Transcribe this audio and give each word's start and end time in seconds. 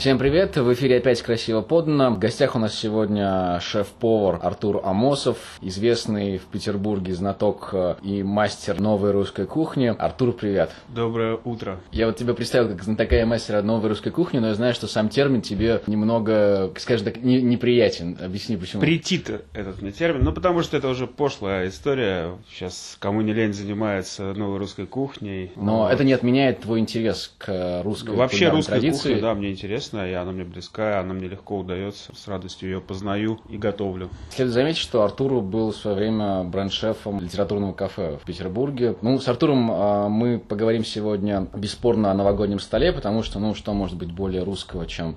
Всем 0.00 0.16
привет! 0.16 0.56
В 0.56 0.72
эфире 0.72 0.96
опять 0.96 1.20
красиво 1.20 1.60
подано. 1.60 2.10
В 2.12 2.18
гостях 2.18 2.56
у 2.56 2.58
нас 2.58 2.74
сегодня 2.74 3.60
шеф-повар 3.60 4.38
Артур 4.40 4.80
Амосов, 4.82 5.36
известный 5.60 6.38
в 6.38 6.46
Петербурге 6.46 7.12
знаток 7.12 7.68
э, 7.74 7.96
и 8.02 8.22
мастер 8.22 8.80
новой 8.80 9.10
русской 9.10 9.44
кухни. 9.44 9.94
Артур, 9.98 10.32
привет! 10.32 10.70
Доброе 10.88 11.38
утро! 11.44 11.80
Я 11.92 12.06
вот 12.06 12.16
тебя 12.16 12.32
представил 12.32 12.70
как 12.70 12.82
знатока 12.82 13.20
и 13.20 13.24
мастера 13.24 13.60
новой 13.60 13.90
русской 13.90 14.08
кухни, 14.08 14.38
но 14.38 14.46
я 14.46 14.54
знаю, 14.54 14.72
что 14.72 14.86
сам 14.86 15.10
термин 15.10 15.42
тебе 15.42 15.82
немного, 15.86 16.72
скажем 16.78 17.04
так, 17.04 17.18
не, 17.18 17.42
неприятен. 17.42 18.16
Объясни, 18.18 18.56
почему. 18.56 18.80
Претит 18.80 19.30
этот 19.52 19.82
мне 19.82 19.92
термин, 19.92 20.24
ну 20.24 20.32
потому 20.32 20.62
что 20.62 20.78
это 20.78 20.88
уже 20.88 21.08
пошлая 21.08 21.68
история. 21.68 22.38
Сейчас 22.50 22.96
кому 23.00 23.20
не 23.20 23.34
лень 23.34 23.52
занимается 23.52 24.32
новой 24.32 24.56
русской 24.56 24.86
кухней. 24.86 25.52
Но 25.56 25.80
вот. 25.80 25.92
это 25.92 26.04
не 26.04 26.14
отменяет 26.14 26.60
твой 26.60 26.78
интерес 26.78 27.34
к 27.36 27.82
русской 27.84 28.12
ну, 28.12 28.16
Вообще 28.16 28.48
русская 28.48 28.80
традиции. 28.80 29.08
кухня, 29.08 29.20
да, 29.20 29.34
мне 29.34 29.50
интересно 29.50 29.89
интересная, 29.90 30.10
и 30.10 30.14
она 30.14 30.32
мне 30.32 30.44
близкая, 30.44 31.00
она 31.00 31.14
мне 31.14 31.28
легко 31.28 31.58
удается, 31.58 32.12
с 32.14 32.28
радостью 32.28 32.70
ее 32.70 32.80
познаю 32.80 33.40
и 33.48 33.58
готовлю. 33.58 34.08
Следует 34.30 34.54
заметить, 34.54 34.78
что 34.78 35.02
Артуру 35.02 35.40
был 35.40 35.72
в 35.72 35.76
свое 35.76 35.96
время 35.96 36.44
бренд-шефом 36.44 37.20
литературного 37.20 37.72
кафе 37.72 38.18
в 38.22 38.24
Петербурге. 38.24 38.96
Ну, 39.02 39.18
с 39.18 39.28
Артуром 39.28 39.70
э, 39.70 40.08
мы 40.08 40.38
поговорим 40.38 40.84
сегодня 40.84 41.46
бесспорно 41.54 42.10
о 42.10 42.14
новогоднем 42.14 42.60
столе, 42.60 42.92
потому 42.92 43.22
что, 43.22 43.38
ну, 43.38 43.54
что 43.54 43.72
может 43.72 43.96
быть 43.96 44.12
более 44.12 44.42
русского, 44.42 44.86
чем 44.86 45.16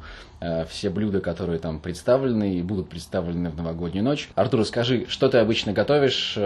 все 0.69 0.89
блюда, 0.89 1.21
которые 1.21 1.59
там 1.59 1.79
представлены 1.79 2.55
и 2.55 2.61
будут 2.61 2.89
представлены 2.89 3.49
в 3.49 3.55
новогоднюю 3.55 4.03
ночь. 4.03 4.29
Артур, 4.35 4.65
скажи, 4.65 5.05
что 5.07 5.29
ты 5.29 5.37
обычно 5.37 5.73
готовишь 5.73 6.37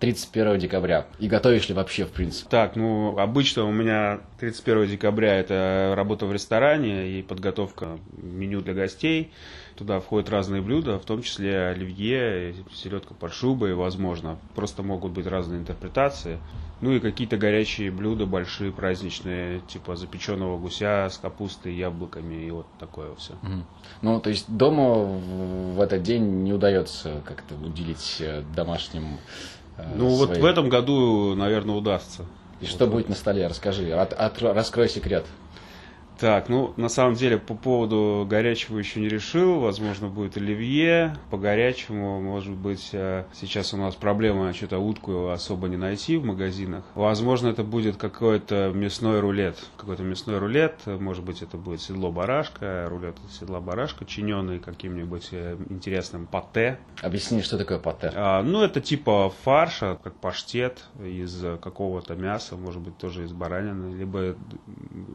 31 0.00 0.46
э, 0.46 0.58
декабря? 0.58 1.06
И 1.18 1.28
готовишь 1.28 1.68
ли 1.68 1.74
вообще, 1.74 2.04
в 2.04 2.10
принципе? 2.10 2.48
Так, 2.50 2.76
ну, 2.76 3.18
обычно 3.18 3.64
у 3.64 3.72
меня 3.72 4.20
31 4.40 4.88
декабря 4.88 5.36
это 5.36 5.94
работа 5.96 6.26
в 6.26 6.32
ресторане 6.32 7.08
и 7.08 7.22
подготовка 7.22 7.98
меню 8.16 8.60
для 8.60 8.74
гостей. 8.74 9.32
Туда 9.76 10.00
входят 10.00 10.30
разные 10.30 10.62
блюда, 10.62 10.98
в 10.98 11.04
том 11.04 11.22
числе 11.22 11.66
оливье, 11.66 12.54
селедка 12.72 13.12
под 13.12 13.34
шубой, 13.34 13.74
возможно. 13.74 14.38
Просто 14.54 14.82
могут 14.82 15.12
быть 15.12 15.26
разные 15.26 15.60
интерпретации. 15.60 16.38
Ну 16.80 16.92
и 16.92 17.00
какие-то 17.00 17.36
горячие 17.36 17.90
блюда, 17.90 18.24
большие, 18.26 18.72
праздничные, 18.72 19.60
типа 19.60 19.96
запеченного 19.96 20.58
гуся 20.58 21.08
с 21.10 21.18
капустой, 21.18 21.74
яблоками 21.74 22.46
и 22.46 22.50
вот 22.50 22.66
такое 22.78 23.14
все. 23.16 23.32
Угу. 23.34 23.62
Ну, 24.02 24.20
то 24.20 24.30
есть 24.30 24.44
дома 24.48 25.04
в 25.04 25.80
этот 25.80 26.02
день 26.02 26.42
не 26.42 26.52
удается 26.54 27.22
как-то 27.26 27.54
уделить 27.54 28.16
э, 28.20 28.42
домашним 28.54 29.18
э, 29.76 29.86
Ну, 29.94 30.08
своим... 30.16 30.28
вот 30.28 30.36
в 30.38 30.44
этом 30.44 30.68
году, 30.70 31.34
наверное, 31.34 31.74
удастся. 31.74 32.22
И 32.60 32.64
вот 32.64 32.70
что 32.70 32.86
будет 32.86 33.08
на 33.08 33.14
столе? 33.14 33.46
Расскажи, 33.46 33.92
от, 33.92 34.14
от, 34.14 34.40
раскрой 34.42 34.88
секрет. 34.88 35.26
Так, 36.18 36.48
ну, 36.48 36.72
на 36.76 36.88
самом 36.88 37.14
деле, 37.14 37.36
по 37.36 37.54
поводу 37.54 38.26
горячего 38.28 38.78
еще 38.78 39.00
не 39.00 39.08
решил. 39.08 39.60
Возможно, 39.60 40.08
будет 40.08 40.36
оливье. 40.36 41.16
По 41.30 41.36
горячему, 41.36 42.20
может 42.20 42.54
быть, 42.54 42.90
э, 42.92 43.24
сейчас 43.34 43.74
у 43.74 43.76
нас 43.76 43.94
проблема, 43.94 44.52
что-то 44.54 44.78
утку 44.78 45.28
особо 45.28 45.68
не 45.68 45.76
найти 45.76 46.16
в 46.16 46.24
магазинах. 46.24 46.84
Возможно, 46.94 47.48
это 47.48 47.64
будет 47.64 47.96
какой-то 47.96 48.72
мясной 48.74 49.20
рулет. 49.20 49.58
Какой-то 49.76 50.04
мясной 50.04 50.38
рулет. 50.38 50.74
Может 50.86 51.22
быть, 51.22 51.42
это 51.42 51.58
будет 51.58 51.82
седло 51.82 52.10
барашка, 52.10 52.86
рулет 52.88 53.16
седла 53.30 53.60
барашка, 53.60 54.06
чиненный 54.06 54.58
каким-нибудь 54.58 55.28
э, 55.32 55.56
интересным 55.68 56.26
патте. 56.26 56.78
Объясни, 57.02 57.42
что 57.42 57.58
такое 57.58 57.78
патте? 57.78 58.10
А, 58.14 58.42
ну, 58.42 58.62
это 58.62 58.80
типа 58.80 59.32
фарша, 59.44 59.98
как 60.02 60.14
паштет 60.14 60.84
из 60.98 61.44
какого-то 61.60 62.14
мяса, 62.14 62.56
может 62.56 62.80
быть, 62.80 62.96
тоже 62.96 63.24
из 63.24 63.32
баранины, 63.32 63.94
либо 63.94 64.34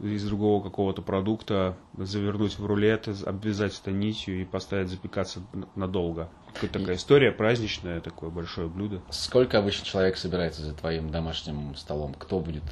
из 0.03 0.23
другого 0.25 0.63
какого 0.63 0.90
какого-то 0.91 1.01
продукта 1.01 1.77
завернуть 1.97 2.57
в 2.59 2.65
рулет, 2.65 3.07
обвязать 3.25 3.79
это 3.79 3.91
нитью 3.91 4.41
и 4.41 4.45
поставить 4.45 4.89
запекаться 4.89 5.39
надолго. 5.75 6.29
Какая-то 6.53 6.79
такая 6.79 6.95
история 6.97 7.31
праздничная, 7.31 8.01
такое 8.01 8.29
большое 8.29 8.67
блюдо. 8.67 9.01
Сколько 9.09 9.59
обычно 9.59 9.85
человек 9.85 10.17
собирается 10.17 10.63
за 10.63 10.73
твоим 10.73 11.09
домашним 11.09 11.75
столом? 11.75 12.13
Кто 12.13 12.39
будет 12.39 12.63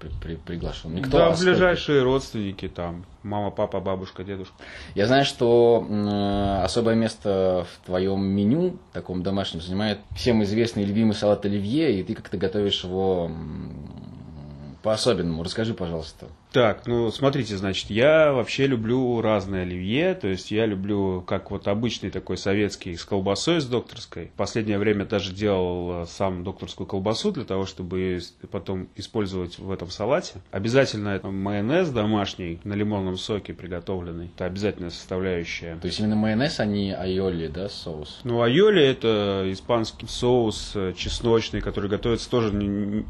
при, 0.00 0.10
при, 0.20 0.34
приглашен? 0.36 0.92
Никто, 0.92 1.18
да, 1.18 1.26
а 1.28 1.36
ближайшие 1.36 2.02
родственники 2.02 2.68
там, 2.68 3.04
мама, 3.22 3.52
папа, 3.52 3.80
бабушка, 3.80 4.24
дедушка. 4.24 4.54
Я 4.96 5.06
знаю, 5.06 5.24
что 5.24 5.86
э, 5.88 6.64
особое 6.64 6.96
место 6.96 7.64
в 7.72 7.86
твоем 7.86 8.24
меню, 8.24 8.76
таком 8.92 9.22
домашнем, 9.22 9.60
занимает 9.60 10.00
всем 10.16 10.42
известный 10.42 10.84
любимый 10.84 11.12
салат 11.12 11.44
оливье, 11.44 12.00
и 12.00 12.02
ты 12.02 12.14
как-то 12.14 12.36
готовишь 12.36 12.82
его 12.82 13.30
по-особенному. 14.82 15.44
Расскажи, 15.44 15.74
пожалуйста. 15.74 16.26
Так, 16.52 16.86
ну 16.86 17.10
смотрите, 17.12 17.56
значит, 17.56 17.90
я 17.90 18.32
вообще 18.32 18.66
люблю 18.66 19.20
разные 19.20 19.62
оливье, 19.62 20.14
то 20.14 20.26
есть 20.26 20.50
я 20.50 20.66
люблю 20.66 21.22
как 21.22 21.50
вот 21.52 21.68
обычный 21.68 22.10
такой 22.10 22.36
советский 22.36 22.96
с 22.96 23.04
колбасой 23.04 23.60
с 23.60 23.66
докторской. 23.66 24.26
В 24.26 24.36
последнее 24.36 24.78
время 24.78 25.04
даже 25.04 25.32
делал 25.32 26.02
э, 26.02 26.06
сам 26.06 26.42
докторскую 26.42 26.88
колбасу 26.88 27.30
для 27.30 27.44
того, 27.44 27.66
чтобы 27.66 28.20
потом 28.50 28.88
использовать 28.96 29.58
в 29.58 29.70
этом 29.70 29.90
салате. 29.90 30.40
Обязательно 30.50 31.10
это 31.10 31.28
майонез 31.28 31.90
домашний 31.90 32.58
на 32.64 32.74
лимонном 32.74 33.16
соке 33.16 33.54
приготовленный. 33.54 34.30
Это 34.34 34.46
обязательная 34.46 34.90
составляющая. 34.90 35.76
То 35.76 35.86
есть 35.86 36.00
именно 36.00 36.16
майонез, 36.16 36.58
а 36.58 36.64
не 36.64 36.94
айоли, 36.94 37.46
да, 37.46 37.68
соус? 37.68 38.20
Ну, 38.24 38.42
айоли 38.42 38.82
это 38.82 39.46
испанский 39.46 40.08
соус 40.08 40.72
э, 40.74 40.94
чесночный, 40.96 41.60
который 41.60 41.88
готовится 41.88 42.28
тоже 42.28 42.50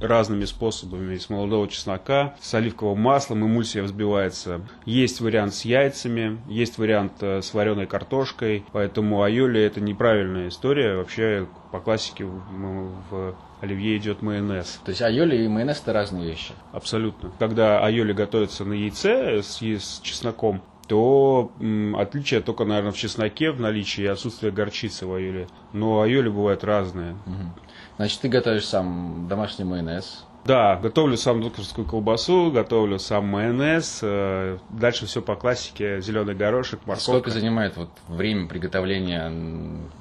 разными 0.00 0.44
способами. 0.44 1.14
Из 1.14 1.30
молодого 1.30 1.68
чеснока, 1.68 2.34
с 2.40 2.52
оливкового 2.52 2.94
масла, 2.94 3.29
маслом 3.30 3.46
эмульсия 3.46 3.82
взбивается. 3.82 4.62
Есть 4.84 5.20
вариант 5.20 5.54
с 5.54 5.64
яйцами, 5.64 6.40
есть 6.48 6.78
вариант 6.78 7.12
э, 7.20 7.42
с 7.42 7.54
вареной 7.54 7.86
картошкой, 7.86 8.64
поэтому 8.72 9.22
айоли 9.22 9.60
это 9.60 9.80
неправильная 9.80 10.48
история. 10.48 10.96
Вообще 10.96 11.46
по 11.70 11.80
классике 11.80 12.24
в, 12.24 13.36
оливье 13.60 13.96
идет 13.96 14.22
майонез. 14.22 14.80
То 14.84 14.90
есть 14.90 15.02
айоли 15.02 15.36
и 15.36 15.48
майонез 15.48 15.80
это 15.80 15.92
разные 15.92 16.28
вещи? 16.28 16.54
Абсолютно. 16.72 17.30
Когда 17.38 17.84
айоли 17.84 18.12
готовится 18.12 18.64
на 18.64 18.72
яйце 18.72 19.42
с, 19.42 19.62
с 19.62 20.00
чесноком, 20.02 20.62
то 20.88 21.52
м, 21.60 21.94
отличие 21.94 22.40
только, 22.40 22.64
наверное, 22.64 22.90
в 22.90 22.96
чесноке, 22.96 23.52
в 23.52 23.60
наличии 23.60 24.02
и 24.02 24.08
отсутствие 24.08 24.50
горчицы 24.50 25.06
в 25.06 25.14
айоле. 25.14 25.46
Но 25.72 26.02
айоли 26.02 26.28
бывают 26.28 26.64
разные. 26.64 27.12
Угу. 27.12 27.64
Значит, 27.96 28.20
ты 28.20 28.28
готовишь 28.28 28.66
сам 28.66 29.28
домашний 29.28 29.64
майонез, 29.64 30.24
да, 30.44 30.76
готовлю 30.76 31.16
сам 31.16 31.42
докторскую 31.42 31.86
колбасу, 31.86 32.50
готовлю 32.50 32.98
сам 32.98 33.26
майонез. 33.26 34.00
Э, 34.02 34.58
дальше 34.70 35.06
все 35.06 35.20
по 35.20 35.36
классике. 35.36 36.00
Зеленый 36.00 36.34
горошек, 36.34 36.80
морковка. 36.86 37.02
Сколько 37.02 37.30
занимает 37.30 37.76
вот 37.76 37.90
время 38.08 38.48
приготовления 38.48 39.30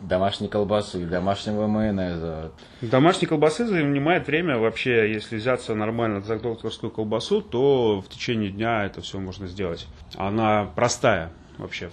домашней 0.04 0.48
колбасы 0.48 1.04
и 1.04 1.06
домашнего 1.06 1.68
майонеза? 1.68 2.52
Домашней 2.82 3.28
колбасы 3.28 3.66
занимает 3.66 4.28
время 4.28 4.58
вообще, 4.58 5.12
если 5.12 5.38
взяться 5.38 5.76
нормально 5.76 6.22
за 6.22 6.40
докторскую 6.40 6.90
колбасу, 6.90 7.42
то 7.42 8.02
в 8.02 8.08
течение 8.08 8.50
дня 8.50 8.86
это 8.86 9.02
все 9.02 9.20
можно 9.20 9.46
сделать. 9.48 9.88
Она 10.16 10.70
простая 10.76 11.32
вообще 11.58 11.92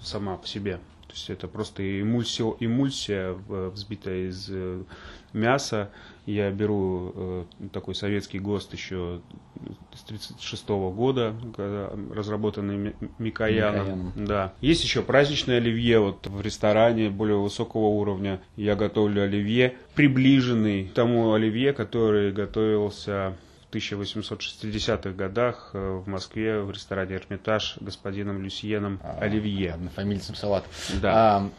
сама 0.00 0.36
по 0.36 0.46
себе. 0.46 0.80
Есть 1.16 1.30
это 1.30 1.48
просто 1.48 1.82
эмульсия, 2.02 2.44
эмульсия 2.60 3.32
взбитая 3.48 4.28
из 4.28 4.48
э, 4.50 4.82
мяса, 5.32 5.90
я 6.26 6.50
беру 6.50 7.12
э, 7.14 7.44
такой 7.72 7.94
советский 7.94 8.38
ГОСТ 8.38 8.74
еще 8.74 9.22
с 9.94 10.04
1936 10.04 10.68
года, 10.94 11.34
разработанный 12.12 12.94
Микояном. 13.18 14.12
Да. 14.14 14.52
Есть 14.60 14.84
еще 14.84 15.00
праздничное 15.00 15.56
оливье 15.56 16.00
вот 16.00 16.26
в 16.26 16.38
ресторане 16.42 17.08
более 17.08 17.38
высокого 17.38 17.86
уровня. 17.86 18.42
Я 18.56 18.76
готовлю 18.76 19.22
оливье, 19.22 19.76
приближенный 19.94 20.88
к 20.88 20.92
тому 20.92 21.32
оливье, 21.32 21.72
который 21.72 22.30
готовился 22.30 23.38
в 23.70 23.74
1860-х 23.74 25.10
годах 25.10 25.70
э, 25.72 26.02
в 26.04 26.08
Москве 26.08 26.60
в 26.60 26.70
ресторане 26.70 27.16
«Эрмитаж» 27.16 27.78
господином 27.80 28.42
Люсьеном 28.42 29.00
а, 29.02 29.18
Оливье. 29.20 29.72
Однофамильцем 29.72 30.34
салат. 30.34 30.64
Да. 31.00 31.12
А, 31.14 31.50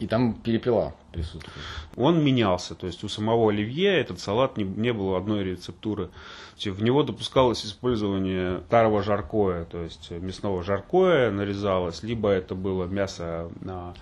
и 0.00 0.06
там 0.06 0.32
перепела 0.34 0.94
присутствует. 1.12 1.54
Он 1.96 2.24
менялся, 2.24 2.74
то 2.74 2.86
есть 2.86 3.04
у 3.04 3.08
самого 3.08 3.50
оливье 3.50 4.00
этот 4.00 4.18
салат 4.18 4.56
не, 4.56 4.64
не 4.64 4.92
было 4.94 5.18
одной 5.18 5.44
рецептуры. 5.44 6.08
В 6.56 6.82
него 6.82 7.02
допускалось 7.02 7.64
использование 7.66 8.60
старого 8.66 9.02
жаркоя, 9.02 9.64
то 9.64 9.82
есть 9.82 10.10
мясного 10.10 10.62
жаркоя 10.62 11.30
нарезалось, 11.30 12.02
либо 12.02 12.30
это 12.30 12.54
было 12.54 12.86
мясо 12.86 13.50
на 13.60 13.94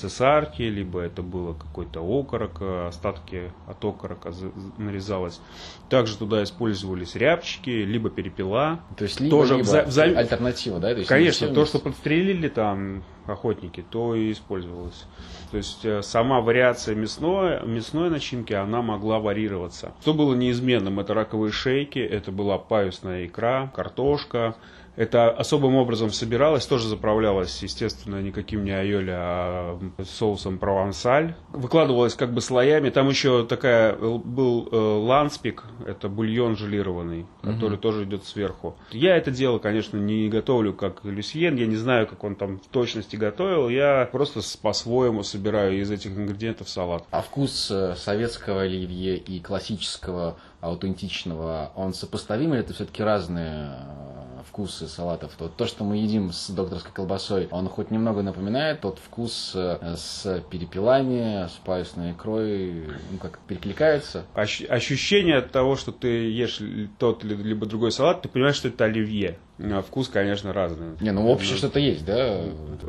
цесарки, 0.00 0.62
либо 0.62 1.00
это 1.00 1.22
было 1.22 1.54
какой-то 1.54 2.00
окорок, 2.00 2.62
остатки 2.62 3.52
от 3.66 3.84
окорока 3.84 4.32
нарезалось. 4.78 5.40
Также 5.88 6.16
туда 6.16 6.42
использовались 6.42 7.14
рябчики, 7.14 7.70
либо 7.70 8.10
перепела. 8.10 8.80
То 8.96 9.04
есть 9.04 9.20
либо, 9.20 9.30
тоже 9.30 9.56
либо 9.56 9.84
вза... 9.84 10.02
альтернатива, 10.02 10.78
да? 10.78 10.92
То 10.92 10.98
есть 10.98 11.08
Конечно, 11.08 11.48
то, 11.48 11.64
что 11.66 11.78
подстрелили 11.78 12.48
там 12.48 13.02
охотники, 13.26 13.84
то 13.88 14.14
и 14.14 14.32
использовалось. 14.32 15.06
То 15.50 15.56
есть 15.56 15.84
э, 15.84 16.02
сама 16.02 16.40
вариация 16.40 16.94
мясной, 16.94 17.64
мясной 17.66 18.10
начинки, 18.10 18.52
она 18.52 18.82
могла 18.82 19.18
варьироваться. 19.18 19.92
Что 20.00 20.14
было 20.14 20.34
неизменным? 20.34 21.00
Это 21.00 21.14
раковые 21.14 21.52
шейки, 21.52 21.98
это 21.98 22.32
была 22.32 22.58
паюсная 22.58 23.26
икра, 23.26 23.70
картошка, 23.74 24.56
это 24.96 25.30
особым 25.30 25.76
образом 25.76 26.10
собиралось, 26.10 26.66
тоже 26.66 26.88
заправлялось, 26.88 27.62
естественно, 27.62 28.20
никаким 28.20 28.64
не 28.64 28.72
айоли, 28.72 29.12
а 29.14 29.78
соусом 30.04 30.58
провансаль. 30.58 31.34
Выкладывалось 31.52 32.14
как 32.14 32.32
бы 32.32 32.40
слоями. 32.40 32.90
Там 32.90 33.08
еще 33.08 33.44
такая 33.46 33.94
был 33.96 34.68
э, 34.70 34.76
ланспик, 34.76 35.64
это 35.86 36.08
бульон 36.08 36.56
желированный, 36.56 37.26
который 37.42 37.74
угу. 37.74 37.82
тоже 37.82 38.04
идет 38.04 38.24
сверху. 38.24 38.76
Я 38.90 39.16
это 39.16 39.30
дело, 39.30 39.58
конечно, 39.58 39.96
не 39.96 40.28
готовлю 40.28 40.74
как 40.74 41.04
Люсьен, 41.04 41.56
я 41.56 41.66
не 41.66 41.76
знаю, 41.76 42.06
как 42.06 42.22
он 42.24 42.34
там 42.34 42.58
в 42.58 42.66
точности 42.68 43.16
готовил. 43.16 43.68
Я 43.68 44.08
просто 44.10 44.40
по-своему 44.60 45.22
собираю 45.22 45.80
из 45.80 45.90
этих 45.90 46.10
ингредиентов 46.16 46.68
салат. 46.68 47.04
А 47.10 47.22
вкус 47.22 47.70
э, 47.70 47.94
советского 47.96 48.62
оливье 48.62 49.16
и 49.16 49.40
классического 49.40 50.36
аутентичного, 50.60 51.72
он 51.74 51.94
сопоставим 51.94 52.52
или 52.52 52.60
это 52.60 52.74
все-таки 52.74 53.02
разные 53.02 53.76
э, 53.78 54.09
вкусы 54.50 54.88
салатов? 54.88 55.32
То, 55.38 55.48
то, 55.48 55.66
что 55.66 55.84
мы 55.84 55.98
едим 55.98 56.32
с 56.32 56.50
докторской 56.50 56.92
колбасой, 56.92 57.46
он 57.52 57.68
хоть 57.68 57.90
немного 57.90 58.22
напоминает 58.22 58.80
тот 58.80 58.98
вкус 58.98 59.52
э, 59.54 59.94
с 59.96 60.42
перепелами, 60.50 61.46
с 61.46 61.52
паюсной 61.64 62.12
икрой, 62.12 62.88
ну, 63.12 63.18
как 63.18 63.38
перекликается? 63.46 64.24
Ощущение 64.34 65.38
от 65.38 65.52
того, 65.52 65.76
что 65.76 65.92
ты 65.92 66.08
ешь 66.08 66.60
тот 66.98 67.22
либо 67.22 67.66
другой 67.66 67.92
салат, 67.92 68.22
ты 68.22 68.28
понимаешь, 68.28 68.56
что 68.56 68.68
это 68.68 68.84
оливье. 68.84 69.38
А 69.62 69.82
вкус, 69.82 70.08
конечно, 70.08 70.52
разный. 70.52 70.96
Не, 71.00 71.12
ну 71.12 71.28
общее 71.28 71.56
что-то 71.56 71.78
есть, 71.78 72.04
да? 72.04 72.40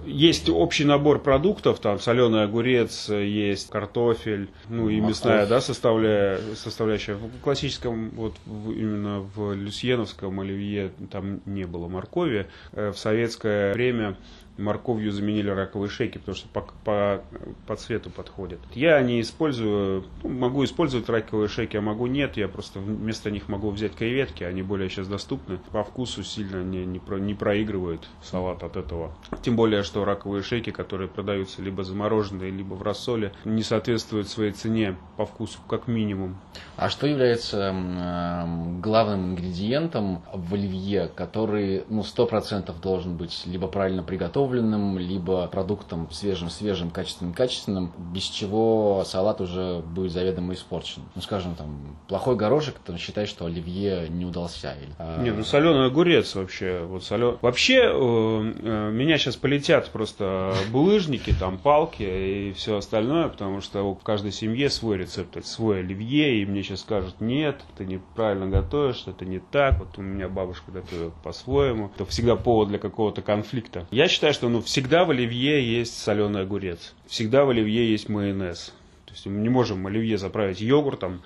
Есть 0.06 0.50
общий 0.50 0.86
набор 0.86 1.22
продуктов, 1.22 1.80
там 1.80 2.00
соленый 2.00 2.44
огурец, 2.44 3.10
есть 3.10 3.70
картофель, 3.70 4.50
ну 4.70 4.90
и 4.90 5.00
мясная, 5.00 5.46
да, 5.46 5.60
составляя, 5.62 6.40
составляющая. 6.56 7.16
В 7.16 7.42
классическом, 7.42 8.12
вот 8.12 8.36
в, 8.46 8.72
именно 8.72 9.20
в 9.20 9.54
люсьеновском 9.54 10.40
оливье 10.40 10.92
там 11.12 11.42
не 11.46 11.66
было 11.66 11.88
моркови. 11.88 12.48
Э, 12.72 12.92
в 12.92 12.98
советское 12.98 13.74
время 13.74 14.18
морковью 14.58 15.12
заменили 15.12 15.50
раковые 15.50 15.90
шейки, 15.90 16.18
потому 16.18 16.36
что 16.36 16.48
по, 16.50 16.62
по, 16.84 17.24
по 17.68 17.76
цвету 17.76 18.10
подходят. 18.10 18.60
Я 18.74 19.02
не 19.02 19.22
использую, 19.22 20.06
ну, 20.24 20.30
могу 20.30 20.64
использовать 20.64 21.10
раковые 21.10 21.48
шейки, 21.48 21.78
а 21.78 21.82
могу 21.82 22.08
нет. 22.08 22.38
Я 22.38 22.48
просто 22.48 22.80
вместо 22.80 23.32
них 23.32 23.50
могу 23.50 23.70
взять 23.70 23.96
креветки, 23.96 24.44
они 24.44 24.62
более 24.62 24.90
сейчас 24.90 25.08
доступны. 25.08 25.60
По 25.72 25.84
вкусу 25.84 26.24
сильно 26.24 26.64
не, 26.64 26.86
не, 26.86 27.00
про, 27.00 27.18
не 27.18 27.34
проигрывают 27.34 28.08
салат 28.22 28.64
от 28.64 28.78
этого. 28.78 29.14
Тем 29.42 29.56
более, 29.56 29.84
что 29.84 30.06
раковые 30.06 30.44
шейки, 30.44 30.70
которые 30.72 31.08
продаются 31.08 31.62
либо 31.62 31.84
замороженные, 31.84 32.52
либо 32.52 32.76
в 32.76 32.84
рассоле, 32.84 33.34
не 33.46 33.64
соответствуют 33.64 34.28
своей 34.28 34.52
цене 34.52 34.98
по 35.18 35.26
вкусу, 35.26 35.60
как 35.68 35.88
минимум. 35.88 36.38
А 36.78 36.90
что 36.90 37.08
является 37.08 37.74
э, 37.74 38.80
главным 38.82 39.32
ингредиентом 39.32 40.22
в 40.34 40.54
оливье, 40.54 41.10
который 41.14 41.84
ну, 41.90 42.02
100% 42.02 42.74
должен 42.82 43.18
быть 43.18 43.44
либо 43.46 43.68
правильно 43.68 44.04
приготовлен, 44.04 44.41
приготовленным, 44.42 44.98
либо 44.98 45.48
продуктом 45.48 46.10
свежим-свежим, 46.12 46.90
качественным-качественным, 46.90 47.92
без 48.14 48.24
чего 48.24 49.04
салат 49.06 49.42
уже 49.42 49.82
будет 49.82 50.12
заведомо 50.12 50.54
испорчен. 50.54 51.04
Ну, 51.16 51.22
скажем, 51.22 51.56
там, 51.56 51.98
плохой 52.08 52.36
горошек, 52.36 52.76
там, 52.86 52.98
считай, 52.98 53.26
что 53.26 53.46
оливье 53.46 54.08
не 54.10 54.26
удался. 54.26 54.76
Или, 54.82 54.92
а... 54.98 55.22
Не, 55.22 55.32
ну, 55.32 55.44
соленый 55.44 55.88
огурец 55.88 56.36
вообще. 56.36 56.82
Вот 56.86 57.04
солен... 57.04 57.38
Вообще, 57.42 57.82
э, 57.84 57.90
э, 57.90 58.92
меня 58.92 59.18
сейчас 59.18 59.36
полетят 59.36 59.90
просто 59.90 60.54
булыжники, 60.72 61.34
там, 61.40 61.58
палки 61.58 62.04
и 62.04 62.54
все 62.54 62.78
остальное, 62.78 63.30
потому 63.30 63.62
что 63.62 63.84
у 63.84 63.96
каждой 63.96 64.32
семье 64.32 64.70
свой 64.70 64.98
рецепт, 64.98 65.44
свой 65.46 65.80
оливье, 65.80 66.42
и 66.42 66.46
мне 66.46 66.64
сейчас 66.64 66.82
скажут, 66.82 67.22
нет, 67.22 67.62
ты 67.78 67.86
неправильно 67.86 68.48
готовишь, 68.48 69.04
это 69.06 69.26
не 69.26 69.40
так, 69.40 69.80
вот 69.80 69.98
у 69.98 70.02
меня 70.02 70.30
бабушка 70.30 70.72
готовит 70.72 71.14
по-своему. 71.24 71.92
Это 71.96 72.06
всегда 72.06 72.36
повод 72.36 72.70
для 72.70 72.80
какого-то 72.80 73.22
конфликта. 73.22 73.88
Я 73.92 74.08
считаю, 74.32 74.34
что 74.34 74.50
ну, 74.50 74.62
всегда 74.62 75.06
в 75.06 75.12
оливье 75.12 75.62
есть 75.62 75.98
соленый 76.02 76.42
огурец. 76.42 76.94
Всегда 77.08 77.46
в 77.46 77.50
оливье 77.50 77.90
есть 77.92 78.10
майонез. 78.10 78.74
То 79.06 79.14
есть 79.14 79.26
мы 79.26 79.42
не 79.42 79.50
можем 79.50 79.86
оливье 79.88 80.18
заправить 80.18 80.62
йогуртом 80.62 81.22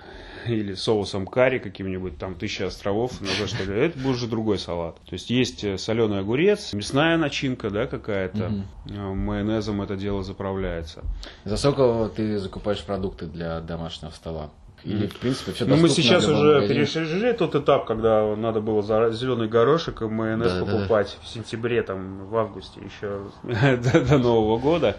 или 0.46 0.74
соусом 0.74 1.26
карри 1.26 1.58
каким-нибудь, 1.58 2.18
там 2.18 2.34
тысяча 2.34 2.66
островов, 2.66 3.20
ну, 3.20 3.28
что 3.46 3.64
ли, 3.64 3.80
это 3.86 3.98
будет 3.98 4.16
уже 4.16 4.26
другой 4.26 4.58
салат. 4.58 4.96
То 5.06 5.14
есть 5.14 5.30
есть 5.30 5.64
э, 5.64 5.78
соленый 5.78 6.20
огурец, 6.20 6.72
мясная 6.72 7.16
начинка, 7.16 7.70
да, 7.70 7.86
какая-то, 7.86 8.52
угу. 8.86 9.14
майонезом 9.14 9.82
это 9.82 9.96
дело 9.96 10.22
заправляется. 10.22 11.02
За 11.44 11.56
сколько 11.56 12.10
ты 12.14 12.38
закупаешь 12.38 12.82
продукты 12.82 13.26
для 13.26 13.60
домашнего 13.60 14.10
стола? 14.10 14.50
Или, 14.84 15.06
в 15.06 15.16
принципе, 15.16 15.52
все 15.52 15.64
Ну, 15.64 15.76
мы 15.76 15.88
сейчас 15.88 16.26
уже 16.26 16.68
перешли 16.68 17.32
тот 17.32 17.54
этап, 17.54 17.86
когда 17.86 18.36
надо 18.36 18.60
было 18.60 18.82
за 18.82 19.10
зеленый 19.10 19.48
горошек 19.48 20.02
и 20.02 20.04
майонез 20.04 20.52
да, 20.52 20.60
покупать 20.60 21.08
да, 21.08 21.14
да. 21.16 21.26
в 21.26 21.28
сентябре, 21.28 21.82
там, 21.82 22.26
в 22.26 22.36
августе 22.36 22.80
еще 22.80 23.22
до, 23.42 24.00
до 24.00 24.18
Нового 24.18 24.58
года. 24.58 24.96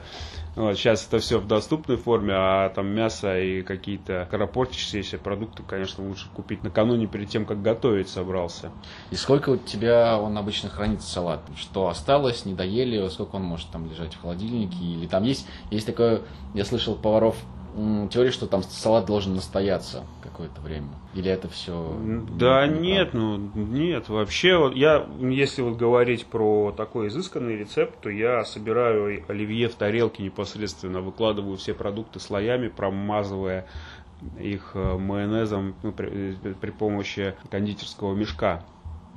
Вот, 0.57 0.75
сейчас 0.75 1.05
это 1.05 1.19
все 1.19 1.39
в 1.39 1.45
доступной 1.45 1.97
форме, 1.97 2.33
а 2.35 2.69
там 2.69 2.87
мясо 2.87 3.39
и 3.39 3.61
какие-то 3.61 4.25
скоропортящиеся 4.27 5.19
продукты, 5.19 5.61
конечно, 5.61 6.03
лучше 6.03 6.29
купить 6.33 6.63
накануне 6.63 7.05
перед 7.05 7.29
тем, 7.29 7.45
как 7.45 7.61
готовить 7.61 8.09
собрался. 8.09 8.71
И 9.11 9.15
сколько 9.15 9.51
у 9.51 9.57
тебя 9.57 10.19
он 10.19 10.35
обычно 10.35 10.69
хранится 10.69 11.07
салат? 11.07 11.41
Что 11.55 11.89
осталось, 11.89 12.43
не 12.45 12.55
доели, 12.55 13.07
сколько 13.09 13.35
он 13.35 13.43
может 13.43 13.69
там 13.69 13.87
лежать 13.87 14.15
в 14.15 14.21
холодильнике? 14.21 14.83
Или 14.83 15.05
там 15.05 15.23
есть, 15.23 15.47
есть 15.69 15.85
такое, 15.85 16.21
я 16.55 16.65
слышал 16.65 16.95
поваров 16.95 17.35
теория, 18.11 18.31
что 18.31 18.47
там 18.47 18.63
салат 18.63 19.05
должен 19.05 19.35
настояться 19.35 20.03
какое-то 20.21 20.61
время? 20.61 20.89
Или 21.13 21.29
это 21.29 21.47
все? 21.47 21.95
Да 22.37 22.67
нет, 22.67 23.13
ну 23.13 23.37
нет, 23.37 24.09
вообще 24.09 24.57
вот 24.57 24.75
я, 24.75 25.07
если 25.19 25.61
вот 25.61 25.77
говорить 25.77 26.25
про 26.25 26.73
такой 26.75 27.07
изысканный 27.07 27.55
рецепт, 27.55 28.01
то 28.01 28.09
я 28.09 28.43
собираю 28.45 29.23
оливье 29.27 29.69
в 29.69 29.75
тарелке 29.75 30.23
непосредственно, 30.23 31.01
выкладываю 31.01 31.57
все 31.57 31.73
продукты 31.73 32.19
слоями, 32.19 32.67
промазывая 32.67 33.67
их 34.39 34.71
э, 34.73 34.97
майонезом 34.97 35.75
ну, 35.83 35.91
при, 35.91 36.35
при 36.59 36.71
помощи 36.71 37.35
кондитерского 37.51 38.15
мешка. 38.15 38.63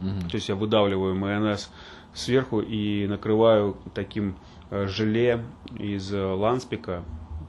Угу. 0.01 0.29
То 0.29 0.35
есть 0.35 0.49
я 0.49 0.55
выдавливаю 0.55 1.15
майонез 1.15 1.71
сверху 2.13 2.61
и 2.61 3.07
накрываю 3.07 3.77
таким 3.95 4.37
э, 4.71 4.87
желе 4.87 5.45
из 5.79 6.13
э, 6.13 6.23
ланспика, 6.23 7.03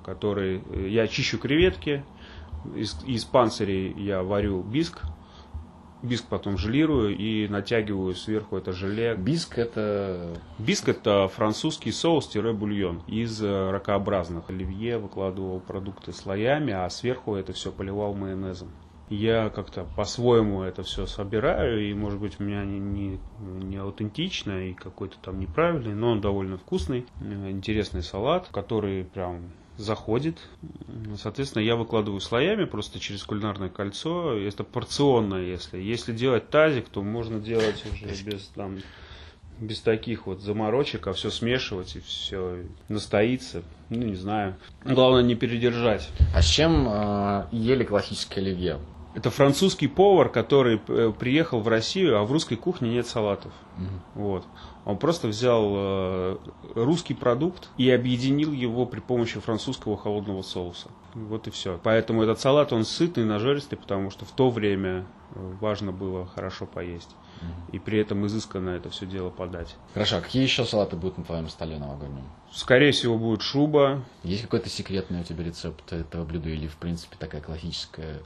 который... 0.04 0.64
Э, 0.70 0.88
я 0.88 1.08
чищу 1.08 1.38
креветки, 1.38 2.04
из, 2.76 3.04
из 3.06 3.26
панцирей 3.26 3.94
я 3.98 4.24
варю 4.24 4.62
биск, 4.62 5.04
биск 6.04 6.26
потом 6.28 6.58
желирую 6.58 7.16
и 7.18 7.48
натягиваю 7.48 8.16
сверху 8.16 8.58
это 8.58 8.72
желе. 8.72 9.16
Биск 9.16 9.58
это... 9.58 10.36
Биск 10.58 10.90
это 10.90 11.28
французский 11.28 11.92
соус-бульон 11.92 13.04
из 13.08 13.42
э, 13.42 13.72
ракообразных. 13.72 14.50
Оливье 14.50 14.98
выкладывал 14.98 15.60
продукты 15.60 16.14
слоями, 16.14 16.74
а 16.74 16.90
сверху 16.90 17.36
это 17.36 17.54
все 17.54 17.72
поливал 17.72 18.14
майонезом. 18.14 18.70
Я 19.10 19.50
как-то 19.50 19.86
по-своему 19.98 20.64
это 20.64 20.84
все 20.84 21.06
собираю, 21.06 21.86
и 21.86 21.94
может 21.94 22.22
быть 22.22 22.40
у 22.40 22.44
меня 22.44 22.64
не, 22.64 22.80
не, 22.80 23.20
не 23.42 23.76
аутентично 23.76 24.70
и 24.70 24.74
какой-то 24.74 25.18
там 25.22 25.38
неправильный, 25.38 25.94
но 25.94 26.12
он 26.12 26.22
довольно 26.22 26.58
вкусный, 26.58 27.06
э, 27.20 27.50
интересный 27.52 28.04
салат, 28.04 28.48
который 28.52 29.04
прям 29.04 29.52
заходит. 29.82 30.38
Соответственно, 31.18 31.64
я 31.64 31.76
выкладываю 31.76 32.20
слоями 32.20 32.66
просто 32.66 33.00
через 33.00 33.24
кулинарное 33.24 33.70
кольцо. 33.70 34.34
Это 34.38 34.64
порционно, 34.64 35.36
если. 35.36 35.80
Если 35.80 36.14
делать 36.14 36.50
тазик, 36.50 36.90
то 36.90 37.02
можно 37.02 37.40
делать 37.40 37.84
уже 37.92 38.06
без 38.24 38.48
там 38.56 38.80
без 39.60 39.80
таких 39.80 40.26
вот 40.26 40.42
заморочек, 40.42 41.06
а 41.08 41.14
все 41.14 41.30
смешивать 41.30 41.96
и 41.96 42.00
все 42.00 42.64
настоится. 42.90 43.62
Ну, 43.90 44.04
не 44.08 44.16
знаю. 44.16 44.56
Главное 44.84 45.22
не 45.22 45.36
передержать. 45.36 46.10
А 46.34 46.42
с 46.42 46.46
чем 46.46 46.88
э, 46.90 47.46
ели 47.52 47.84
классическое 47.84 48.44
оливье? 48.44 48.80
Это 49.14 49.30
французский 49.30 49.88
повар, 49.88 50.30
который 50.30 50.80
э, 50.88 51.12
приехал 51.18 51.60
в 51.60 51.68
Россию, 51.68 52.18
а 52.18 52.24
в 52.24 52.32
русской 52.32 52.56
кухне 52.56 52.92
нет 52.92 53.08
салатов. 53.08 53.52
Угу. 53.78 54.24
Вот. 54.24 54.46
Он 54.86 54.98
просто 54.98 55.28
взял 55.28 55.72
э, 55.76 56.38
русский 56.76 57.14
продукт 57.14 57.70
и 57.78 57.90
объединил 57.90 58.54
его 58.54 58.86
при 58.86 59.00
помощи 59.00 59.40
французского 59.40 59.98
холодного 59.98 60.42
соуса. 60.42 60.88
Вот 61.14 61.48
и 61.48 61.52
все. 61.52 61.80
Поэтому 61.84 62.24
этот 62.24 62.40
салат, 62.40 62.72
он 62.72 62.86
сытный, 62.86 63.26
нажористый, 63.26 63.78
потому 63.78 64.12
что 64.12 64.26
в 64.26 64.32
то 64.32 64.50
время 64.50 65.06
э, 65.36 65.54
важно 65.60 65.92
было 65.92 66.26
хорошо 66.28 66.66
поесть. 66.66 67.16
И 67.72 67.80
при 67.80 68.00
этом 68.00 68.26
изысканно 68.28 68.70
это 68.70 68.92
все 68.92 69.06
дело 69.08 69.30
подать. 69.30 69.76
Хорошо, 69.94 70.18
а 70.18 70.22
какие 70.22 70.44
еще 70.44 70.64
салаты 70.64 70.96
будут 70.96 71.18
на 71.18 71.24
твоем 71.24 71.50
столе 71.50 71.78
новогоднем? 71.80 72.24
Скорее 72.52 72.92
всего, 72.92 73.18
будет 73.18 73.42
шуба. 73.42 74.04
Есть 74.24 74.44
какой-то 74.44 74.70
секретный 74.70 75.22
у 75.22 75.24
тебя 75.24 75.44
рецепт 75.44 75.92
этого 75.92 76.24
блюда 76.24 76.50
или, 76.50 76.68
в 76.68 76.76
принципе, 76.76 77.16
такая 77.18 77.42
классическая 77.42 78.22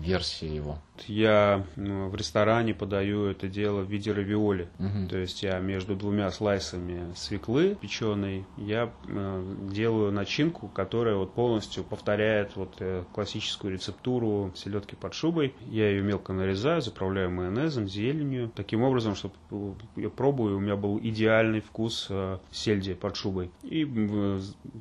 версии 0.00 0.48
его? 0.48 0.78
Я 1.06 1.64
ну, 1.76 2.08
в 2.08 2.16
ресторане 2.16 2.74
подаю 2.74 3.26
это 3.26 3.48
дело 3.48 3.82
в 3.82 3.90
виде 3.90 4.12
равиоли. 4.12 4.68
Угу. 4.78 5.08
То 5.10 5.18
есть 5.18 5.42
я 5.42 5.58
между 5.58 5.94
двумя 5.94 6.30
слайсами 6.30 7.12
свеклы 7.14 7.76
печеной 7.80 8.44
я 8.56 8.90
э, 9.06 9.54
делаю 9.70 10.12
начинку, 10.12 10.68
которая 10.68 11.16
вот 11.16 11.34
полностью 11.34 11.84
повторяет 11.84 12.56
вот 12.56 12.76
э, 12.80 13.04
классическую 13.12 13.74
рецептуру 13.74 14.52
селедки 14.56 14.96
под 14.96 15.14
шубой. 15.14 15.54
Я 15.66 15.90
ее 15.90 16.02
мелко 16.02 16.32
нарезаю, 16.32 16.82
заправляю 16.82 17.30
майонезом, 17.30 17.88
зеленью. 17.88 18.50
Таким 18.54 18.82
образом, 18.82 19.14
чтобы 19.14 19.34
э, 19.50 19.72
я 19.96 20.10
пробую, 20.10 20.56
у 20.56 20.60
меня 20.60 20.76
был 20.76 20.98
идеальный 20.98 21.60
вкус 21.60 22.08
э, 22.10 22.38
сельди 22.50 22.94
под 22.94 23.16
шубой. 23.16 23.50
И 23.62 23.86
э, 23.86 24.40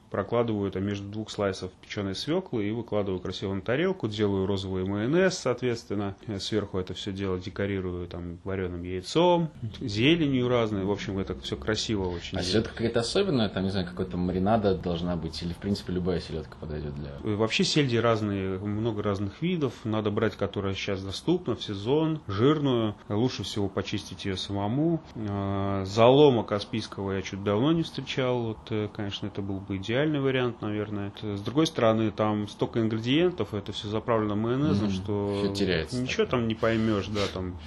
прокладываю 0.09 0.67
это 0.67 0.79
между 0.79 1.07
двух 1.07 1.29
слайсов 1.29 1.71
печеной 1.81 2.15
свеклы 2.15 2.67
и 2.67 2.71
выкладываю 2.71 3.19
красиво 3.19 3.53
на 3.53 3.61
тарелку, 3.61 4.07
делаю 4.07 4.45
розовый 4.45 4.56
майонез, 4.65 5.37
соответственно. 5.37 6.15
Сверху 6.39 6.79
это 6.79 6.93
все 6.93 7.11
дело 7.11 7.39
декорирую 7.39 8.07
там 8.07 8.39
вареным 8.43 8.83
яйцом, 8.83 9.49
зеленью 9.79 10.47
разной. 10.47 10.83
В 10.83 10.91
общем, 10.91 11.19
это 11.19 11.39
все 11.41 11.55
красиво 11.55 12.07
очень. 12.09 12.37
А 12.37 12.43
селедка 12.43 12.71
какая-то 12.71 13.01
особенная? 13.01 13.49
Там, 13.49 13.63
не 13.63 13.69
знаю, 13.69 13.87
какой-то 13.87 14.17
маринада 14.17 14.75
должна 14.75 15.15
быть? 15.15 15.41
Или, 15.41 15.53
в 15.53 15.57
принципе, 15.57 15.93
любая 15.93 16.19
селедка 16.19 16.55
подойдет 16.59 16.95
для... 16.95 17.09
Э, 17.23 17.35
вообще 17.35 17.63
сельди 17.63 17.97
разные, 17.97 18.59
много 18.59 19.03
разных 19.03 19.41
видов. 19.41 19.73
Надо 19.83 20.11
брать, 20.11 20.35
которая 20.35 20.73
сейчас 20.73 21.03
доступна 21.03 21.55
в 21.55 21.63
сезон, 21.63 22.21
жирную. 22.27 22.95
Лучше 23.09 23.43
всего 23.43 23.67
почистить 23.69 24.25
ее 24.25 24.37
самому. 24.37 25.01
Э, 25.15 25.83
залома 25.85 26.43
Каспийского 26.43 27.13
я 27.13 27.21
чуть 27.21 27.43
давно 27.43 27.71
не 27.71 27.83
встречал. 27.83 28.41
Вот, 28.41 28.57
э, 28.69 28.89
конечно, 28.93 29.27
это 29.27 29.41
был 29.41 29.59
бы 29.59 29.77
идеальный 29.77 30.19
вариант, 30.19 30.61
наверное. 30.61 31.11
С 31.21 31.41
другой 31.41 31.67
стороны, 31.67 32.11
там 32.11 32.47
столько 32.47 32.79
ингредиентов, 32.79 33.53
это 33.53 33.71
все 33.71 33.87
заправлено 33.87 34.35
майонезом, 34.47 34.87
mm-hmm. 34.87 34.91
что 34.91 35.41
все 35.43 35.53
теряется. 35.53 36.01
Ничего 36.01 36.25
там 36.25 36.47
не 36.47 36.55
поймешь, 36.55 37.07
да, 37.07 37.21
там. 37.33 37.57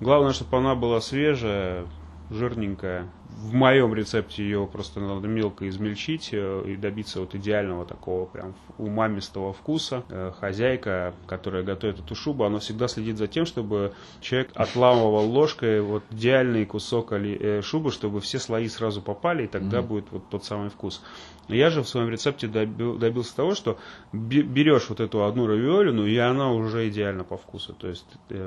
Главное, 0.00 0.32
чтобы 0.32 0.56
она 0.58 0.74
была 0.74 1.00
свежая, 1.00 1.86
жирненькая. 2.30 3.08
В 3.36 3.52
моем 3.52 3.94
рецепте 3.94 4.42
ее 4.42 4.66
просто 4.66 4.98
надо 4.98 5.28
мелко 5.28 5.68
измельчить 5.68 6.30
э, 6.32 6.64
и 6.68 6.76
добиться 6.76 7.20
вот 7.20 7.34
идеального 7.34 7.84
такого 7.84 8.24
прям 8.24 8.54
умамистого 8.78 9.52
вкуса. 9.52 10.04
Э, 10.08 10.32
хозяйка, 10.40 11.12
которая 11.26 11.62
готовит 11.62 11.98
эту 12.00 12.14
шубу, 12.14 12.44
она 12.44 12.60
всегда 12.60 12.88
следит 12.88 13.18
за 13.18 13.26
тем, 13.26 13.44
чтобы 13.44 13.92
человек 14.22 14.52
отламывал 14.54 15.26
ложкой 15.26 15.82
вот 15.82 16.02
идеальный 16.10 16.64
кусок 16.64 17.12
э, 17.12 17.60
шубы, 17.60 17.92
чтобы 17.92 18.22
все 18.22 18.38
слои 18.38 18.68
сразу 18.68 19.02
попали, 19.02 19.44
и 19.44 19.48
тогда 19.48 19.78
mm-hmm. 19.78 19.86
будет 19.86 20.06
вот 20.12 20.30
тот 20.30 20.42
самый 20.46 20.70
вкус. 20.70 21.02
Я 21.48 21.70
же 21.70 21.82
в 21.82 21.88
своем 21.88 22.08
рецепте 22.08 22.48
добился 22.48 23.36
того, 23.36 23.54
что 23.54 23.78
берешь 24.12 24.88
вот 24.88 24.98
эту 24.98 25.24
одну 25.24 25.46
равиолину, 25.46 26.04
и 26.04 26.16
она 26.16 26.50
уже 26.50 26.88
идеально 26.88 27.22
по 27.22 27.36
вкусу. 27.36 27.72
То 27.72 27.88
есть 27.88 28.06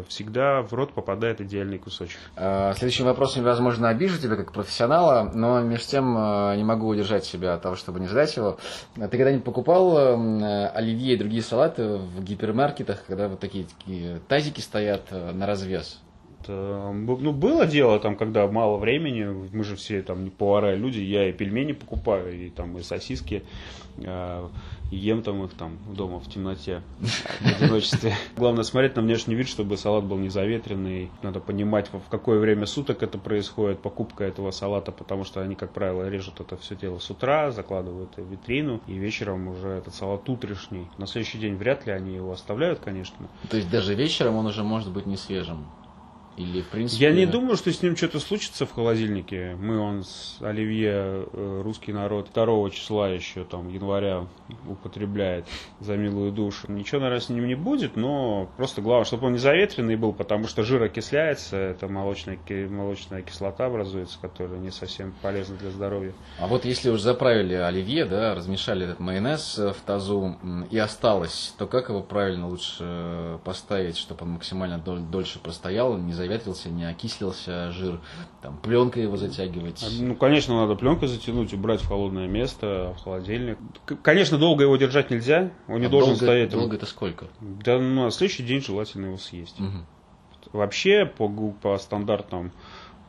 всегда 0.09 0.61
в 0.63 0.73
рот 0.73 0.93
попадает 0.93 1.39
идеальный 1.39 1.77
кусочек. 1.77 2.19
А, 2.35 2.73
следующий 2.73 3.03
вопрос, 3.03 3.37
возможно, 3.37 3.87
обижу 3.87 4.19
тебя 4.19 4.35
как 4.35 4.51
профессионала, 4.79 5.29
но 5.33 5.61
между 5.61 5.87
тем 5.87 6.17
э, 6.17 6.55
не 6.55 6.63
могу 6.63 6.87
удержать 6.87 7.25
себя 7.25 7.55
от 7.55 7.61
того, 7.61 7.75
чтобы 7.75 7.99
не 7.99 8.07
задать 8.07 8.35
его. 8.35 8.57
Ты 8.95 9.09
когда-нибудь 9.09 9.43
покупал 9.43 9.97
э, 9.97 10.67
оливье 10.67 11.15
и 11.15 11.17
другие 11.17 11.43
салаты 11.43 11.97
в 11.97 12.23
гипермаркетах, 12.23 13.03
когда 13.05 13.27
вот 13.27 13.39
такие, 13.39 13.65
такие 13.65 14.19
тазики 14.27 14.61
стоят 14.61 15.11
на 15.11 15.45
развес? 15.45 15.99
Ну, 16.47 17.33
было 17.33 17.65
дело 17.65 17.99
там, 17.99 18.15
когда 18.15 18.47
мало 18.47 18.77
времени, 18.77 19.49
мы 19.51 19.63
же 19.63 19.75
все 19.75 20.01
там 20.01 20.29
повара 20.29 20.75
люди, 20.75 20.99
я 20.99 21.29
и 21.29 21.33
пельмени 21.33 21.73
покупаю, 21.73 22.33
и 22.45 22.49
там 22.49 22.77
и 22.77 22.81
сосиски, 22.81 23.43
э, 23.97 24.47
ем 24.91 25.21
там 25.21 25.43
их 25.43 25.53
там 25.53 25.77
дома 25.93 26.19
в 26.19 26.29
темноте, 26.29 26.81
в 26.99 27.45
одиночестве. 27.45 28.15
Главное 28.37 28.63
смотреть 28.63 28.95
на 28.95 29.01
внешний 29.01 29.35
вид, 29.35 29.47
чтобы 29.47 29.77
салат 29.77 30.05
был 30.05 30.17
не 30.17 30.29
заветренный. 30.29 31.11
Надо 31.21 31.39
понимать, 31.39 31.91
в 31.91 32.09
какое 32.09 32.39
время 32.39 32.65
суток 32.65 33.03
это 33.03 33.17
происходит, 33.17 33.79
покупка 33.79 34.23
этого 34.23 34.51
салата, 34.51 34.91
потому 34.91 35.23
что 35.23 35.41
они, 35.41 35.55
как 35.55 35.71
правило, 35.71 36.09
режут 36.09 36.39
это 36.39 36.57
все 36.57 36.75
дело 36.75 36.99
с 36.99 37.09
утра, 37.09 37.51
закладывают 37.51 38.15
в 38.17 38.31
витрину, 38.31 38.81
и 38.87 38.93
вечером 38.93 39.47
уже 39.49 39.69
этот 39.69 39.93
салат 39.93 40.27
утрешний. 40.29 40.87
На 40.97 41.07
следующий 41.07 41.37
день 41.37 41.55
вряд 41.55 41.85
ли 41.85 41.91
они 41.91 42.15
его 42.15 42.31
оставляют, 42.31 42.79
конечно. 42.79 43.27
То 43.49 43.57
есть 43.57 43.69
даже 43.69 43.93
вечером 43.93 44.35
он 44.35 44.45
уже 44.47 44.63
может 44.63 44.91
быть 44.91 45.05
не 45.05 45.17
свежим? 45.17 45.65
Или, 46.37 46.61
в 46.61 46.67
принципе... 46.67 47.05
Я 47.05 47.11
не 47.11 47.25
думаю, 47.25 47.57
что 47.57 47.71
с 47.71 47.81
ним 47.81 47.97
что-то 47.97 48.19
случится 48.19 48.65
в 48.65 48.71
холодильнике. 48.71 49.55
Мы, 49.59 49.77
он 49.77 50.03
с 50.03 50.37
Оливье, 50.41 51.27
э, 51.31 51.61
русский 51.63 51.91
народ, 51.91 52.29
2 52.33 52.69
числа 52.69 53.09
еще, 53.09 53.43
там, 53.43 53.67
января 53.67 54.25
употребляет 54.67 55.45
за 55.79 55.97
милую 55.97 56.31
душу. 56.31 56.71
Ничего, 56.71 57.01
наверное, 57.01 57.21
с 57.21 57.29
ним 57.29 57.45
не 57.45 57.55
будет, 57.55 57.97
но 57.97 58.49
просто 58.55 58.81
главное, 58.81 59.05
чтобы 59.05 59.27
он 59.27 59.33
не 59.33 59.39
заветренный 59.39 59.97
был, 59.97 60.13
потому 60.13 60.47
что 60.47 60.63
жир 60.63 60.81
окисляется, 60.83 61.57
это 61.57 61.87
молочная, 61.87 62.39
молочная 62.69 63.21
кислота 63.21 63.65
образуется, 63.65 64.17
которая 64.21 64.59
не 64.59 64.71
совсем 64.71 65.13
полезна 65.21 65.57
для 65.57 65.71
здоровья. 65.71 66.13
А 66.39 66.47
вот 66.47 66.63
если 66.63 66.89
уже 66.89 67.03
заправили 67.03 67.55
оливье, 67.55 68.05
да, 68.05 68.33
размешали 68.33 68.85
этот 68.85 68.99
майонез 68.99 69.57
в 69.57 69.77
тазу 69.85 70.37
и 70.71 70.77
осталось, 70.77 71.53
то 71.57 71.67
как 71.67 71.89
его 71.89 72.01
правильно 72.01 72.47
лучше 72.47 73.39
поставить, 73.43 73.97
чтобы 73.97 74.23
он 74.23 74.31
максимально 74.31 74.77
дольше 74.79 75.39
простоял, 75.39 75.97
не 75.97 76.13
заветрился, 76.19 76.69
не 76.69 76.83
окислился 76.83 77.71
жир, 77.71 77.99
там 78.41 78.57
пленкой 78.57 79.03
его 79.03 79.17
затягивать. 79.17 79.83
Ну, 79.99 80.15
конечно, 80.15 80.55
надо 80.55 80.75
пленкой 80.75 81.07
затянуть, 81.07 81.53
убрать 81.53 81.81
в 81.81 81.87
холодное 81.87 82.27
место, 82.27 82.93
в 82.97 83.03
холодильник. 83.03 83.57
Конечно, 84.03 84.37
долго 84.37 84.63
его 84.63 84.75
держать 84.77 85.09
нельзя, 85.09 85.51
он 85.67 85.79
не 85.79 85.87
а 85.87 85.89
должен 85.89 86.11
долго, 86.11 86.25
стоять. 86.25 86.49
Долго 86.51 86.75
это 86.75 86.85
сколько? 86.85 87.27
Да, 87.39 87.79
ну, 87.79 88.05
на 88.05 88.11
следующий 88.11 88.43
день 88.43 88.61
желательно 88.61 89.07
его 89.07 89.17
съесть. 89.17 89.59
Угу. 89.59 90.53
Вообще, 90.53 91.05
по, 91.05 91.29
по 91.61 91.77
стандартам 91.77 92.51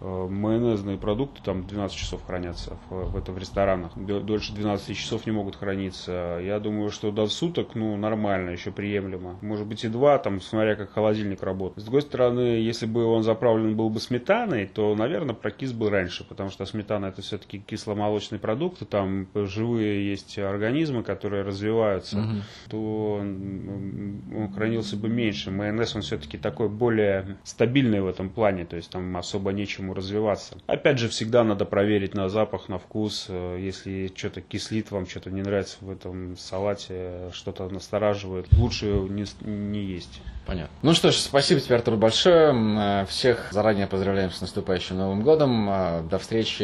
майонезные 0.00 0.96
продукты 0.96 1.42
там 1.44 1.66
12 1.66 1.96
часов 1.96 2.24
хранятся 2.24 2.76
в, 2.88 3.10
в, 3.10 3.16
это 3.16 3.32
в 3.32 3.38
ресторанах. 3.38 3.92
Дольше 3.96 4.54
12 4.54 4.96
часов 4.96 5.26
не 5.26 5.32
могут 5.32 5.56
храниться. 5.56 6.40
Я 6.42 6.58
думаю, 6.58 6.90
что 6.90 7.10
до 7.10 7.26
суток, 7.26 7.74
ну, 7.74 7.96
нормально, 7.96 8.50
еще 8.50 8.70
приемлемо. 8.70 9.36
Может 9.42 9.66
быть 9.66 9.84
и 9.84 9.88
два, 9.88 10.18
там, 10.18 10.40
смотря 10.40 10.74
как 10.74 10.92
холодильник 10.92 11.42
работает. 11.42 11.80
С 11.80 11.84
другой 11.84 12.02
стороны, 12.02 12.40
если 12.40 12.86
бы 12.86 13.04
он 13.04 13.22
заправлен 13.22 13.76
был 13.76 13.90
бы 13.90 14.00
сметаной, 14.00 14.66
то, 14.66 14.94
наверное, 14.94 15.34
прокис 15.34 15.72
бы 15.72 15.90
раньше, 15.90 16.24
потому 16.24 16.50
что 16.50 16.64
сметана 16.64 17.06
это 17.06 17.20
все-таки 17.22 17.58
кисломолочный 17.58 18.38
продукт, 18.38 18.82
и 18.82 18.84
там 18.86 19.28
живые 19.34 20.10
есть 20.10 20.38
организмы, 20.38 21.02
которые 21.02 21.42
развиваются, 21.42 22.18
угу. 22.18 22.36
то 22.70 23.12
он, 23.20 24.22
он 24.34 24.52
хранился 24.54 24.96
бы 24.96 25.08
меньше. 25.08 25.50
Майонез, 25.50 25.94
он 25.94 26.02
все-таки 26.02 26.38
такой 26.38 26.68
более 26.68 27.36
стабильный 27.44 28.00
в 28.00 28.06
этом 28.06 28.30
плане, 28.30 28.64
то 28.64 28.76
есть 28.76 28.90
там 28.90 29.16
особо 29.16 29.52
нечему 29.52 29.89
ему 29.90 29.94
развиваться. 29.94 30.56
Опять 30.66 30.98
же, 30.98 31.08
всегда 31.08 31.44
надо 31.44 31.64
проверить 31.64 32.14
на 32.14 32.28
запах, 32.28 32.68
на 32.68 32.78
вкус. 32.78 33.26
Э, 33.28 33.58
если 33.60 34.12
что-то 34.14 34.40
кислит, 34.40 34.90
вам 34.90 35.06
что-то 35.06 35.30
не 35.30 35.42
нравится 35.42 35.76
в 35.80 35.90
этом 35.90 36.36
салате, 36.36 37.30
что-то 37.32 37.68
настораживает, 37.68 38.46
лучше 38.52 38.86
не, 38.86 39.24
не 39.42 39.84
есть. 39.84 40.22
Понятно. 40.46 40.74
Ну 40.82 40.94
что 40.94 41.10
ж, 41.10 41.16
спасибо 41.16 41.60
тебе, 41.60 41.76
Артур, 41.76 41.96
большое. 41.96 42.52
Э, 42.52 43.06
всех 43.06 43.48
заранее 43.52 43.86
поздравляем 43.86 44.30
с 44.30 44.40
наступающим 44.40 44.96
Новым 44.96 45.22
годом. 45.22 45.68
Э, 45.68 46.02
до 46.08 46.18
встречи 46.18 46.62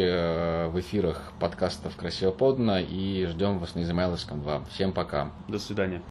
в 0.68 0.78
эфирах 0.80 1.32
подкастов 1.40 1.96
«Красиво 1.96 2.30
подано» 2.30 2.78
и 2.78 3.26
ждем 3.26 3.58
вас 3.58 3.74
на 3.74 3.82
Измайловском 3.82 4.42
2. 4.42 4.64
Всем 4.70 4.92
пока. 4.92 5.30
До 5.48 5.58
свидания. 5.58 6.02